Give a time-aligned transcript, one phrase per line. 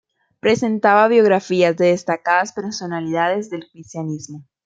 [0.39, 4.47] Presentaba biografías de destacadas personalidades del cristianismo.